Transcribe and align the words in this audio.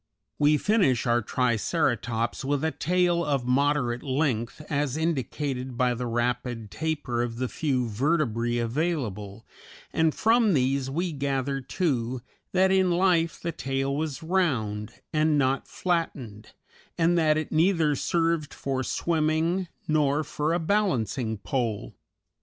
We 0.39 0.57
finish 0.57 1.05
our 1.05 1.21
Triceratops 1.21 2.43
with 2.43 2.63
a 2.63 2.71
tail 2.71 3.23
of 3.23 3.45
moderate 3.45 4.01
length, 4.01 4.59
as 4.67 4.97
indicated 4.97 5.77
by 5.77 5.93
the 5.93 6.07
rapid 6.07 6.71
taper 6.71 7.21
of 7.21 7.35
the 7.35 7.47
few 7.47 7.85
vertebræ 7.85 8.63
available, 8.63 9.45
and 9.93 10.15
from 10.15 10.55
these 10.55 10.89
we 10.89 11.11
gather, 11.11 11.61
too, 11.61 12.23
that 12.51 12.71
in 12.71 12.89
life 12.89 13.39
the 13.39 13.51
tail 13.51 13.95
was 13.95 14.23
round, 14.23 14.93
and 15.13 15.37
not 15.37 15.67
flattened, 15.67 16.53
and 16.97 17.15
that 17.15 17.37
it 17.37 17.51
neither 17.51 17.93
served 17.95 18.55
for 18.55 18.83
swimming 18.83 19.67
nor 19.87 20.23
for 20.23 20.55
a 20.55 20.59
balancing 20.59 21.37
pole. 21.37 21.93